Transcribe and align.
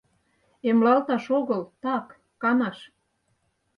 Эмлалташ 0.69 1.25
огыл, 1.39 1.61
так, 1.83 2.05
канаш. 2.41 2.77